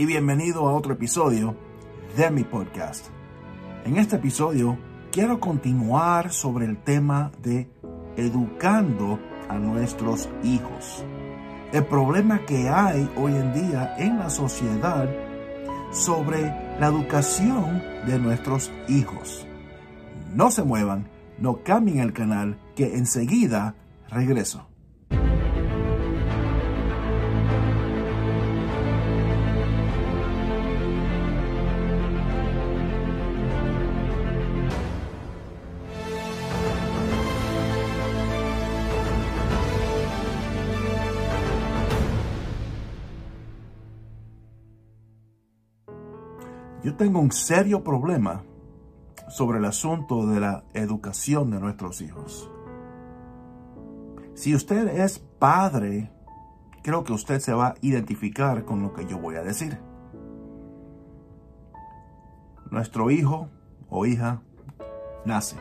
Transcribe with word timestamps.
Y 0.00 0.06
bienvenido 0.06 0.66
a 0.66 0.72
otro 0.72 0.94
episodio 0.94 1.54
de 2.16 2.30
mi 2.30 2.42
podcast. 2.42 3.08
En 3.84 3.98
este 3.98 4.16
episodio 4.16 4.78
quiero 5.12 5.40
continuar 5.40 6.32
sobre 6.32 6.64
el 6.64 6.82
tema 6.82 7.30
de 7.42 7.68
educando 8.16 9.18
a 9.50 9.58
nuestros 9.58 10.30
hijos. 10.42 11.04
El 11.74 11.84
problema 11.84 12.46
que 12.46 12.70
hay 12.70 13.10
hoy 13.14 13.32
en 13.32 13.52
día 13.52 13.94
en 13.98 14.18
la 14.18 14.30
sociedad 14.30 15.06
sobre 15.92 16.44
la 16.80 16.86
educación 16.86 17.82
de 18.06 18.18
nuestros 18.18 18.72
hijos. 18.88 19.46
No 20.32 20.50
se 20.50 20.62
muevan, 20.62 21.10
no 21.36 21.62
cambien 21.62 21.98
el 21.98 22.14
canal, 22.14 22.58
que 22.74 22.96
enseguida 22.96 23.74
regreso. 24.08 24.69
Tengo 47.00 47.18
un 47.18 47.32
serio 47.32 47.82
problema 47.82 48.44
sobre 49.30 49.56
el 49.56 49.64
asunto 49.64 50.26
de 50.26 50.38
la 50.38 50.64
educación 50.74 51.50
de 51.50 51.58
nuestros 51.58 52.02
hijos. 52.02 52.50
Si 54.34 54.54
usted 54.54 54.86
es 54.86 55.18
padre, 55.18 56.12
creo 56.82 57.02
que 57.02 57.14
usted 57.14 57.40
se 57.40 57.54
va 57.54 57.68
a 57.68 57.74
identificar 57.80 58.66
con 58.66 58.82
lo 58.82 58.92
que 58.92 59.06
yo 59.06 59.16
voy 59.16 59.36
a 59.36 59.42
decir. 59.42 59.78
Nuestro 62.70 63.10
hijo 63.10 63.48
o 63.88 64.04
hija 64.04 64.42
nace. 65.24 65.56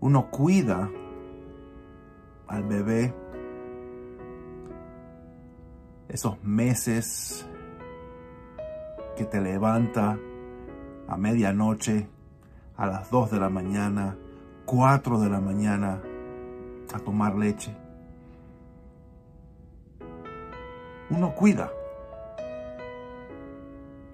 Uno 0.00 0.30
cuida 0.30 0.90
al 2.46 2.62
bebé 2.62 3.14
esos 6.08 6.42
meses 6.42 7.46
que 9.18 9.24
te 9.24 9.40
levanta 9.40 10.16
a 11.08 11.16
medianoche, 11.16 12.06
a 12.76 12.86
las 12.86 13.10
2 13.10 13.32
de 13.32 13.40
la 13.40 13.48
mañana, 13.48 14.16
4 14.64 15.18
de 15.18 15.28
la 15.28 15.40
mañana, 15.40 16.00
a 16.94 16.98
tomar 17.00 17.34
leche. 17.34 17.74
Uno 21.10 21.34
cuida, 21.34 21.68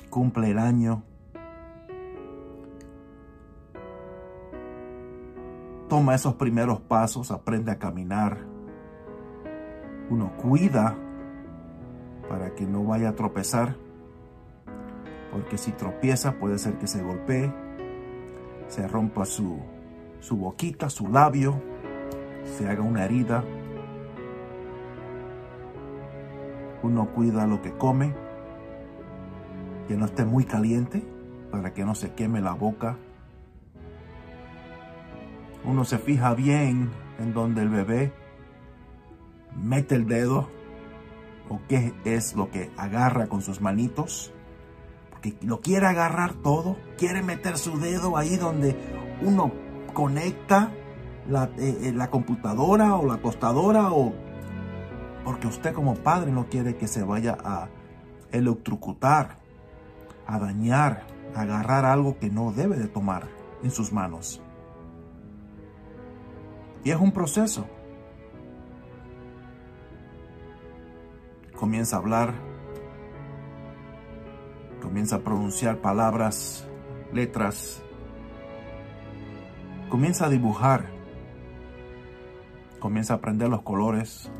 cumple 0.08 0.52
el 0.52 0.58
año, 0.58 1.02
toma 5.86 6.14
esos 6.14 6.36
primeros 6.36 6.80
pasos, 6.80 7.30
aprende 7.30 7.72
a 7.72 7.78
caminar. 7.78 8.38
Uno 10.08 10.32
cuida 10.38 10.96
para 12.26 12.54
que 12.54 12.64
no 12.64 12.84
vaya 12.84 13.10
a 13.10 13.14
tropezar 13.14 13.83
porque 15.34 15.58
si 15.58 15.72
tropieza 15.72 16.34
puede 16.38 16.58
ser 16.58 16.74
que 16.78 16.86
se 16.86 17.02
golpee, 17.02 17.52
se 18.68 18.86
rompa 18.86 19.24
su, 19.24 19.58
su 20.20 20.36
boquita, 20.36 20.88
su 20.88 21.08
labio, 21.08 21.60
se 22.56 22.68
haga 22.68 22.82
una 22.82 23.04
herida. 23.04 23.42
Uno 26.84 27.08
cuida 27.12 27.48
lo 27.48 27.60
que 27.62 27.72
come, 27.72 28.14
que 29.88 29.96
no 29.96 30.04
esté 30.04 30.24
muy 30.24 30.44
caliente 30.44 31.02
para 31.50 31.74
que 31.74 31.84
no 31.84 31.96
se 31.96 32.12
queme 32.12 32.40
la 32.40 32.52
boca. 32.52 32.96
Uno 35.64 35.84
se 35.84 35.98
fija 35.98 36.32
bien 36.34 36.90
en 37.18 37.34
donde 37.34 37.62
el 37.62 37.70
bebé 37.70 38.12
mete 39.60 39.96
el 39.96 40.06
dedo 40.06 40.48
o 41.48 41.58
qué 41.68 41.92
es 42.04 42.36
lo 42.36 42.52
que 42.52 42.70
agarra 42.76 43.26
con 43.26 43.42
sus 43.42 43.60
manitos 43.60 44.33
lo 45.42 45.60
quiere 45.60 45.86
agarrar 45.86 46.34
todo, 46.34 46.76
quiere 46.98 47.22
meter 47.22 47.58
su 47.58 47.78
dedo 47.78 48.16
ahí 48.16 48.36
donde 48.36 48.76
uno 49.22 49.52
conecta 49.92 50.72
la, 51.28 51.50
eh, 51.58 51.92
eh, 51.94 52.08
computadora 52.10 52.96
o 52.96 53.06
la 53.06 53.18
tostadora 53.18 53.92
o 53.92 54.12
porque 55.24 55.46
usted 55.46 55.72
como 55.72 55.94
padre 55.94 56.30
no 56.30 56.48
quiere 56.48 56.76
que 56.76 56.86
se 56.86 57.02
vaya 57.02 57.38
a 57.42 57.68
electrocutar, 58.30 59.38
a 60.26 60.38
dañar, 60.38 61.06
a 61.34 61.42
agarrar 61.42 61.86
algo 61.86 62.18
que 62.18 62.28
no 62.28 62.52
debe 62.52 62.76
de 62.76 62.88
tomar 62.88 63.26
en 63.62 63.70
sus 63.70 63.92
manos. 63.92 64.42
Y 66.84 66.90
es 66.90 67.00
un 67.00 67.12
proceso. 67.12 67.66
Comienza 71.56 71.96
a 71.96 72.00
hablar, 72.00 72.34
comienza 74.94 75.16
a 75.16 75.24
pronunciar 75.24 75.78
palabras, 75.78 76.68
letras, 77.12 77.82
comienza 79.88 80.26
a 80.26 80.28
dibujar, 80.28 80.84
comienza 82.78 83.14
a 83.14 83.16
aprender 83.16 83.48
los 83.48 83.62
colores, 83.62 84.30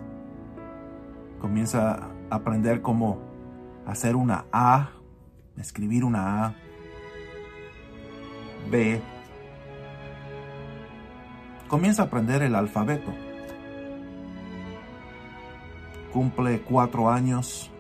comienza 1.41 2.09
a 2.31 2.37
aprender 2.37 2.83
cómo 2.83 3.19
hacer 3.85 4.15
una 4.15 4.45
A, 4.53 4.91
escribir 5.57 6.05
una 6.05 6.45
A, 6.45 6.55
B, 8.71 9.03
comienza 11.67 12.03
a 12.03 12.07
aprender 12.07 12.43
el 12.43 12.55
alfabeto. 12.55 13.13
Cumple 16.13 16.61
cuatro 16.63 17.11
años 17.11 17.73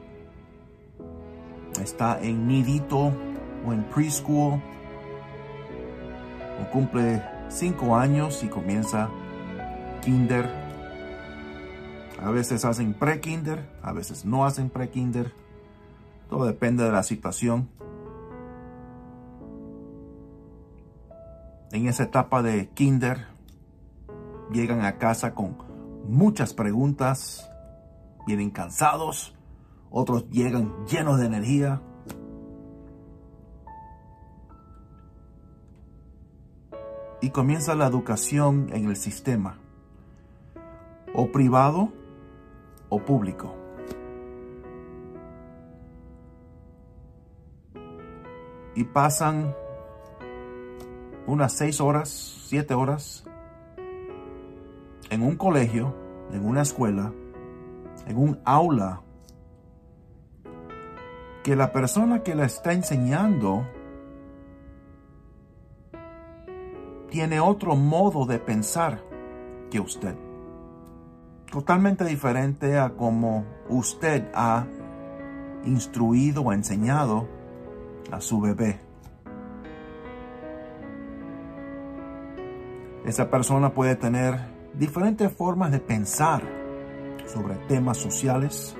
está 1.84 2.20
en 2.20 2.48
nidito 2.48 3.12
o 3.66 3.72
en 3.72 3.84
preschool 3.84 4.60
o 6.60 6.70
cumple 6.72 7.22
cinco 7.48 7.96
años 7.96 8.42
y 8.42 8.48
comienza 8.48 9.08
kinder. 10.02 10.50
A 12.22 12.30
veces 12.30 12.64
hacen 12.64 12.94
pre-kinder, 12.94 13.68
a 13.82 13.92
veces 13.92 14.24
no 14.24 14.44
hacen 14.44 14.70
pre-kinder. 14.70 15.32
Todo 16.28 16.46
depende 16.46 16.84
de 16.84 16.92
la 16.92 17.02
situación. 17.02 17.68
En 21.70 21.86
esa 21.86 22.04
etapa 22.04 22.42
de 22.42 22.68
kinder 22.68 23.26
llegan 24.52 24.82
a 24.84 24.96
casa 24.98 25.34
con 25.34 25.56
muchas 26.08 26.54
preguntas, 26.54 27.50
vienen 28.26 28.50
cansados, 28.50 29.33
otros 29.96 30.28
llegan 30.28 30.84
llenos 30.86 31.20
de 31.20 31.26
energía. 31.26 31.80
Y 37.20 37.30
comienza 37.30 37.76
la 37.76 37.86
educación 37.86 38.70
en 38.72 38.86
el 38.86 38.96
sistema, 38.96 39.56
o 41.14 41.30
privado 41.30 41.92
o 42.88 42.98
público. 42.98 43.54
Y 48.74 48.82
pasan 48.82 49.54
unas 51.28 51.52
seis 51.52 51.80
horas, 51.80 52.08
siete 52.48 52.74
horas 52.74 53.24
en 55.08 55.22
un 55.22 55.36
colegio, 55.36 55.94
en 56.32 56.44
una 56.44 56.62
escuela, 56.62 57.12
en 58.08 58.16
un 58.18 58.40
aula 58.44 59.03
que 61.44 61.54
la 61.54 61.72
persona 61.72 62.22
que 62.22 62.34
la 62.34 62.46
está 62.46 62.72
enseñando 62.72 63.68
tiene 67.10 67.38
otro 67.38 67.76
modo 67.76 68.24
de 68.24 68.38
pensar 68.38 69.02
que 69.70 69.78
usted. 69.78 70.16
Totalmente 71.52 72.06
diferente 72.06 72.78
a 72.78 72.94
como 72.94 73.44
usted 73.68 74.26
ha 74.34 74.66
instruido 75.66 76.40
o 76.40 76.52
enseñado 76.54 77.28
a 78.10 78.22
su 78.22 78.40
bebé. 78.40 78.80
Esa 83.04 83.30
persona 83.30 83.74
puede 83.74 83.96
tener 83.96 84.40
diferentes 84.72 85.30
formas 85.30 85.70
de 85.70 85.78
pensar 85.78 86.42
sobre 87.26 87.56
temas 87.68 87.98
sociales, 87.98 88.74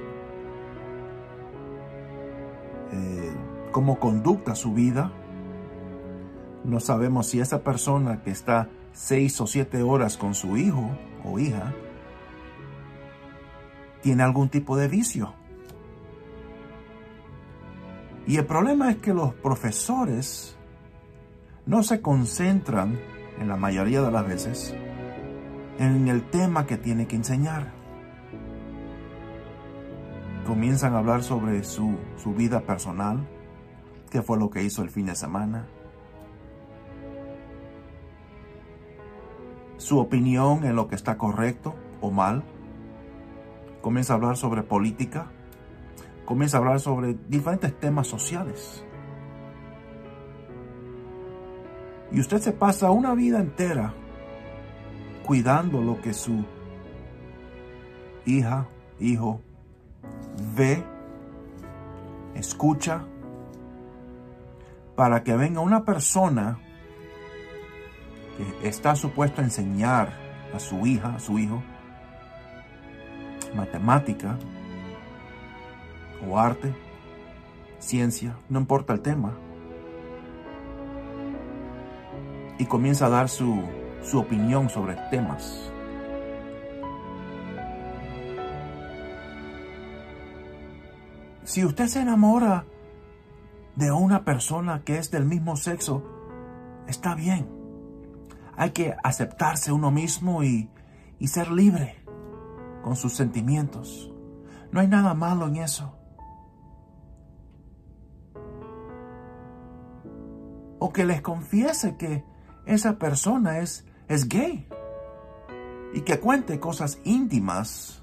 cómo 3.74 3.98
conducta 3.98 4.54
su 4.54 4.72
vida. 4.72 5.10
No 6.62 6.78
sabemos 6.78 7.26
si 7.26 7.40
esa 7.40 7.64
persona 7.64 8.22
que 8.22 8.30
está 8.30 8.68
seis 8.92 9.40
o 9.40 9.48
siete 9.48 9.82
horas 9.82 10.16
con 10.16 10.36
su 10.36 10.56
hijo 10.56 10.96
o 11.24 11.40
hija 11.40 11.74
tiene 14.00 14.22
algún 14.22 14.48
tipo 14.48 14.76
de 14.76 14.86
vicio. 14.86 15.34
Y 18.28 18.36
el 18.36 18.46
problema 18.46 18.92
es 18.92 18.98
que 18.98 19.12
los 19.12 19.34
profesores 19.34 20.56
no 21.66 21.82
se 21.82 22.00
concentran, 22.00 22.96
en 23.40 23.48
la 23.48 23.56
mayoría 23.56 24.02
de 24.02 24.12
las 24.12 24.24
veces, 24.24 24.76
en 25.80 26.06
el 26.06 26.22
tema 26.30 26.64
que 26.64 26.76
tiene 26.76 27.08
que 27.08 27.16
enseñar. 27.16 27.72
Comienzan 30.46 30.94
a 30.94 30.98
hablar 30.98 31.24
sobre 31.24 31.64
su, 31.64 31.98
su 32.16 32.34
vida 32.34 32.60
personal, 32.60 33.26
qué 34.10 34.22
fue 34.22 34.38
lo 34.38 34.50
que 34.50 34.62
hizo 34.62 34.82
el 34.82 34.90
fin 34.90 35.06
de 35.06 35.14
semana, 35.14 35.66
su 39.76 39.98
opinión 39.98 40.64
en 40.64 40.76
lo 40.76 40.88
que 40.88 40.94
está 40.94 41.18
correcto 41.18 41.74
o 42.00 42.10
mal. 42.10 42.42
Comienza 43.82 44.14
a 44.14 44.16
hablar 44.16 44.36
sobre 44.36 44.62
política, 44.62 45.30
comienza 46.24 46.56
a 46.56 46.60
hablar 46.60 46.80
sobre 46.80 47.14
diferentes 47.28 47.78
temas 47.78 48.06
sociales. 48.06 48.84
Y 52.10 52.20
usted 52.20 52.38
se 52.38 52.52
pasa 52.52 52.90
una 52.90 53.14
vida 53.14 53.40
entera 53.40 53.92
cuidando 55.26 55.80
lo 55.80 56.00
que 56.00 56.14
su 56.14 56.44
hija, 58.24 58.68
hijo 59.00 59.40
ve, 60.56 60.82
escucha, 62.34 63.04
para 64.96 65.24
que 65.24 65.36
venga 65.36 65.60
una 65.60 65.84
persona 65.84 66.58
que 68.60 68.68
está 68.68 68.96
supuesto 68.96 69.40
a 69.40 69.44
enseñar 69.44 70.12
a 70.54 70.58
su 70.58 70.86
hija, 70.86 71.14
a 71.14 71.18
su 71.18 71.38
hijo, 71.38 71.62
matemática, 73.54 74.36
o 76.28 76.38
arte, 76.38 76.72
ciencia, 77.78 78.36
no 78.48 78.60
importa 78.60 78.92
el 78.92 79.00
tema. 79.00 79.32
Y 82.58 82.66
comienza 82.66 83.06
a 83.06 83.10
dar 83.10 83.28
su, 83.28 83.62
su 84.02 84.18
opinión 84.18 84.70
sobre 84.70 84.94
temas. 85.10 85.70
Si 91.44 91.64
usted 91.64 91.86
se 91.86 92.00
enamora 92.00 92.64
de 93.76 93.90
una 93.90 94.24
persona 94.24 94.82
que 94.84 94.98
es 94.98 95.10
del 95.10 95.24
mismo 95.24 95.56
sexo, 95.56 96.02
está 96.86 97.14
bien. 97.14 97.48
Hay 98.56 98.70
que 98.70 98.94
aceptarse 99.02 99.72
uno 99.72 99.90
mismo 99.90 100.42
y, 100.44 100.70
y 101.18 101.28
ser 101.28 101.50
libre 101.50 102.04
con 102.82 102.96
sus 102.96 103.14
sentimientos. 103.14 104.12
No 104.70 104.80
hay 104.80 104.88
nada 104.88 105.14
malo 105.14 105.48
en 105.48 105.56
eso. 105.56 105.98
o 110.84 110.92
que 110.92 111.06
les 111.06 111.22
confiese 111.22 111.96
que 111.96 112.26
esa 112.66 112.98
persona 112.98 113.60
es, 113.60 113.86
es 114.06 114.28
gay 114.28 114.68
y 115.94 116.02
que 116.02 116.20
cuente 116.20 116.60
cosas 116.60 116.98
íntimas 117.04 118.02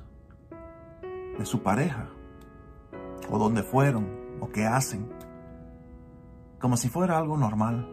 de 1.38 1.46
su 1.46 1.62
pareja 1.62 2.10
o 3.30 3.38
dónde 3.38 3.62
fueron 3.62 4.10
o 4.40 4.50
qué 4.50 4.66
hacen, 4.66 5.08
como 6.62 6.78
si 6.78 6.90
fuera 6.90 7.18
algo 7.18 7.38
normal 7.38 7.92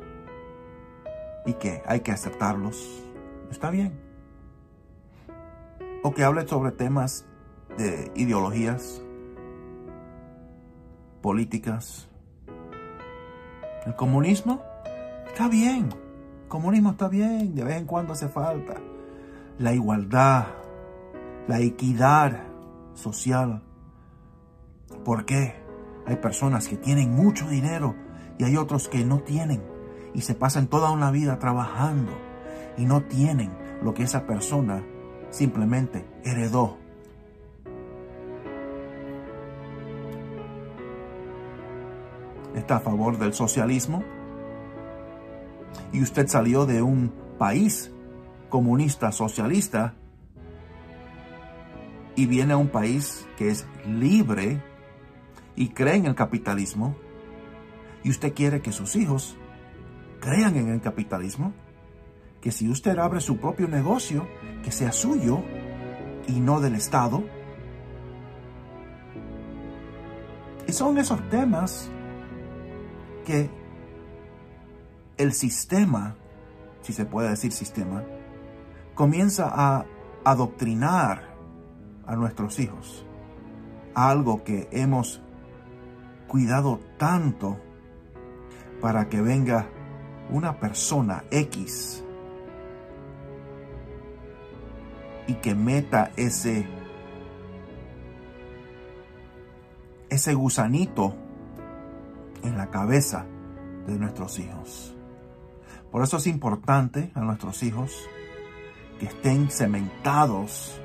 y 1.47 1.55
que 1.55 1.83
hay 1.87 2.01
que 2.01 2.13
aceptarlos. 2.13 3.05
Está 3.51 3.71
bien. 3.71 3.99
O 6.03 6.13
que 6.13 6.23
hable 6.23 6.47
sobre 6.47 6.73
temas 6.73 7.27
de 7.77 8.13
ideologías, 8.15 9.03
políticas. 11.21 12.09
El 13.87 13.97
comunismo 13.97 14.63
Está 15.39 15.49
bien, 15.49 15.89
comunismo 16.49 16.91
está 16.91 17.07
bien, 17.07 17.55
de 17.55 17.63
vez 17.63 17.77
en 17.77 17.85
cuando 17.85 18.13
hace 18.13 18.27
falta. 18.27 18.75
La 19.61 19.73
igualdad, 19.73 20.47
la 21.47 21.61
equidad 21.61 22.43
social. 22.95 23.63
¿Por 25.05 25.25
qué? 25.25 25.55
Hay 26.07 26.17
personas 26.17 26.67
que 26.67 26.77
tienen 26.77 27.13
mucho 27.13 27.49
dinero 27.49 27.95
y 28.39 28.45
hay 28.45 28.57
otros 28.57 28.89
que 28.89 29.05
no 29.05 29.21
tienen 29.21 29.63
y 30.15 30.23
se 30.23 30.35
pasan 30.35 30.69
toda 30.69 30.91
una 30.91 31.11
vida 31.11 31.39
trabajando 31.39 32.13
y 32.77 32.85
no 32.85 33.03
tienen 33.03 33.51
lo 33.83 33.95
que 33.95 34.05
esa 34.05 34.27
persona 34.27 34.83
simplemente 35.31 36.07
heredó. 36.25 36.79
¿Está 42.55 42.77
a 42.77 42.81
favor 42.81 43.19
del 43.19 43.35
socialismo? 43.35 44.03
y 45.93 46.03
usted 46.03 46.27
salió 46.29 46.67
de 46.67 46.83
un 46.83 47.13
país 47.39 47.91
comunista, 48.49 49.13
socialista, 49.13 49.95
y 52.17 52.27
viene 52.27 52.55
a 52.55 52.57
un 52.57 52.69
país 52.69 53.27
que 53.37 53.49
es 53.49 53.67
libre 53.87 54.61
y 55.55 55.69
cree 55.69 55.97
en 55.97 56.07
el 56.07 56.15
capitalismo, 56.15 56.97
y 58.03 58.11
usted 58.11 58.35
quiere 58.35 58.61
que 58.61 58.73
sus 58.73 58.97
hijos 58.97 59.37
crean 60.21 60.57
en 60.57 60.69
el 60.69 60.81
capitalismo, 60.81 61.53
que 62.41 62.53
si 62.53 62.69
usted 62.69 62.99
abre 62.99 63.21
su 63.21 63.39
propio 63.39 63.69
negocio, 63.69 64.27
que 64.63 64.73
sea 64.73 64.93
suyo 64.93 65.43
y 66.27 66.41
no 66.41 66.61
del 66.61 66.75
Estado. 66.75 67.25
Y 70.67 70.73
son 70.73 70.99
esos 70.99 71.29
temas 71.31 71.91
que 73.25 73.51
el 75.17 75.33
sistema, 75.33 76.17
si 76.83 76.93
se 76.93 77.05
puede 77.05 77.31
decir 77.31 77.53
sistema, 77.53 78.05
comienza 78.95 79.51
a 79.53 79.87
adoctrinar 80.25 81.35
a 82.07 82.17
nuestros 82.17 82.59
hijos. 82.59 83.05
Algo 83.95 84.45
que 84.45 84.69
hemos 84.71 85.21
cuidado 86.29 86.81
tanto 86.99 87.59
para 88.81 89.09
que 89.09 89.21
venga 89.21 89.67
una 90.31 90.59
persona 90.59 91.25
X 91.31 92.05
y 95.27 95.35
que 95.35 95.55
meta 95.55 96.11
ese 96.17 96.67
ese 100.11 100.35
gusanito 100.35 101.15
en 102.43 102.57
la 102.57 102.71
cabeza 102.71 103.27
de 103.87 103.99
nuestros 103.99 104.39
hijos. 104.39 104.95
Por 105.91 106.03
eso 106.03 106.17
es 106.17 106.27
importante 106.27 107.11
a 107.15 107.21
nuestros 107.21 107.63
hijos 107.63 108.09
que 108.99 109.07
estén 109.07 109.51
cementados 109.51 110.81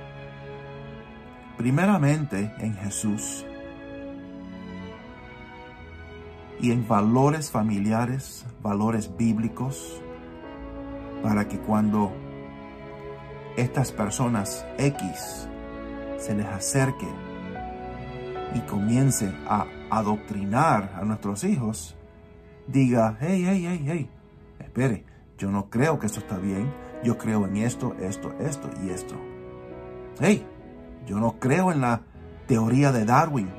primeramente 1.57 2.53
en 2.59 2.75
Jesús 2.75 3.45
y 6.63 6.71
en 6.71 6.87
valores 6.87 7.51
familiares, 7.51 8.45
valores 8.61 9.17
bíblicos, 9.17 10.01
para 11.21 11.49
que 11.49 11.59
cuando 11.59 12.13
estas 13.57 13.91
personas 13.91 14.65
X 14.77 15.49
se 16.17 16.33
les 16.33 16.45
acerque 16.45 17.09
y 18.55 18.61
comience 18.61 19.29
a 19.45 19.65
adoctrinar 19.89 20.93
a 20.95 21.03
nuestros 21.03 21.43
hijos, 21.43 21.97
diga, 22.65 23.17
hey, 23.19 23.43
hey, 23.45 23.65
hey, 23.67 23.83
hey, 23.85 24.09
espere, 24.59 25.03
yo 25.37 25.51
no 25.51 25.69
creo 25.69 25.99
que 25.99 26.05
esto 26.05 26.21
está 26.21 26.37
bien, 26.37 26.73
yo 27.03 27.17
creo 27.17 27.45
en 27.45 27.57
esto, 27.57 27.93
esto, 27.99 28.31
esto 28.39 28.69
y 28.81 28.89
esto. 28.91 29.15
Hey, 30.17 30.47
yo 31.05 31.19
no 31.19 31.41
creo 31.41 31.73
en 31.73 31.81
la 31.81 32.03
teoría 32.47 32.93
de 32.93 33.03
Darwin, 33.03 33.49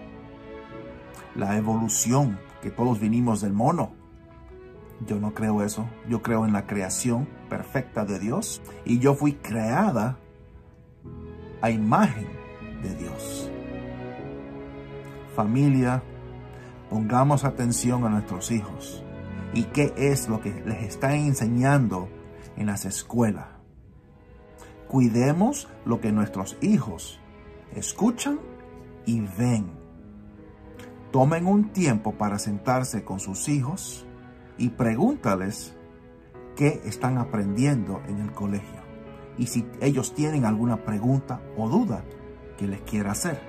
la 1.34 1.58
evolución, 1.58 2.38
que 2.64 2.70
todos 2.72 2.98
vinimos 2.98 3.40
del 3.40 3.52
mono. 3.52 3.92
Yo 5.06 5.20
no 5.20 5.34
creo 5.34 5.62
eso, 5.62 5.86
yo 6.08 6.20
creo 6.20 6.44
en 6.44 6.52
la 6.52 6.66
creación 6.66 7.28
perfecta 7.48 8.04
de 8.04 8.18
Dios 8.18 8.60
y 8.84 8.98
yo 8.98 9.14
fui 9.14 9.34
creada 9.34 10.18
a 11.62 11.70
imagen 11.70 12.26
de 12.82 12.96
Dios. 12.96 13.48
Familia, 15.36 16.02
Pongamos 16.94 17.44
atención 17.44 18.04
a 18.04 18.08
nuestros 18.08 18.52
hijos 18.52 19.02
y 19.52 19.64
qué 19.64 19.92
es 19.96 20.28
lo 20.28 20.40
que 20.40 20.62
les 20.64 20.84
están 20.84 21.14
enseñando 21.14 22.08
en 22.56 22.66
las 22.66 22.84
escuelas. 22.84 23.48
Cuidemos 24.86 25.66
lo 25.84 26.00
que 26.00 26.12
nuestros 26.12 26.56
hijos 26.60 27.18
escuchan 27.74 28.38
y 29.06 29.22
ven. 29.36 29.83
Tomen 31.14 31.46
un 31.46 31.68
tiempo 31.68 32.10
para 32.14 32.40
sentarse 32.40 33.04
con 33.04 33.20
sus 33.20 33.48
hijos 33.48 34.04
y 34.58 34.70
pregúntales 34.70 35.72
qué 36.56 36.80
están 36.86 37.18
aprendiendo 37.18 38.02
en 38.08 38.18
el 38.18 38.32
colegio 38.32 38.80
y 39.38 39.46
si 39.46 39.64
ellos 39.80 40.12
tienen 40.16 40.44
alguna 40.44 40.84
pregunta 40.84 41.40
o 41.56 41.68
duda 41.68 42.02
que 42.58 42.66
les 42.66 42.80
quiera 42.80 43.12
hacer. 43.12 43.40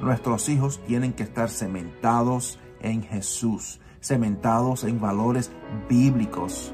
Nuestros 0.00 0.48
hijos 0.48 0.80
tienen 0.86 1.12
que 1.12 1.24
estar 1.24 1.50
cementados 1.50 2.58
en 2.80 3.02
Jesús, 3.02 3.78
cementados 4.00 4.84
en 4.84 5.02
valores 5.02 5.52
bíblicos, 5.90 6.72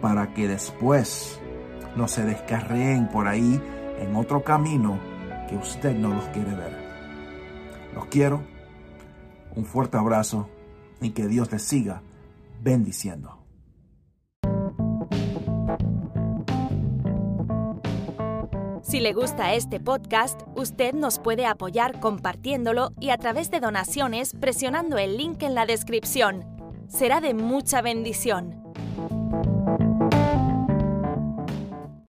para 0.00 0.32
que 0.32 0.48
después 0.48 1.38
no 1.96 2.08
se 2.08 2.24
descarreen 2.24 3.08
por 3.10 3.28
ahí 3.28 3.60
en 3.98 4.16
otro 4.16 4.42
camino 4.42 4.98
que 5.50 5.56
usted 5.56 5.94
no 5.94 6.14
los 6.14 6.24
quiere 6.28 6.54
ver. 6.54 6.80
Los 7.94 8.06
quiero, 8.06 8.40
un 9.56 9.64
fuerte 9.64 9.96
abrazo 9.96 10.48
y 11.00 11.10
que 11.10 11.26
Dios 11.26 11.50
les 11.52 11.62
siga 11.62 12.02
bendiciendo. 12.62 13.40
Si 18.82 18.98
le 18.98 19.12
gusta 19.12 19.54
este 19.54 19.78
podcast, 19.78 20.40
usted 20.56 20.94
nos 20.94 21.20
puede 21.20 21.46
apoyar 21.46 22.00
compartiéndolo 22.00 22.90
y 22.98 23.10
a 23.10 23.18
través 23.18 23.50
de 23.50 23.60
donaciones 23.60 24.34
presionando 24.34 24.98
el 24.98 25.16
link 25.16 25.42
en 25.44 25.54
la 25.54 25.64
descripción. 25.64 26.44
Será 26.88 27.20
de 27.20 27.34
mucha 27.34 27.82
bendición. 27.82 28.59